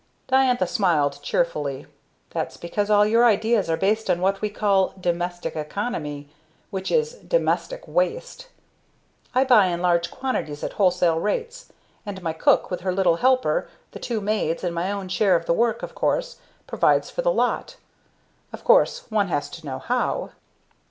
[0.25, 1.85] Diantha smiled cheerfully.
[2.31, 6.27] "That's because all your ideas are based on what we call 'domestic economy,'
[6.71, 8.47] which is domestic waste.
[9.35, 11.71] I buy in large quantities at wholesale rates,
[12.03, 15.45] and my cook with her little helper, the two maids, and my own share of
[15.45, 17.75] the work, of course, provides for the lot.
[18.51, 20.31] Of course one has to know how."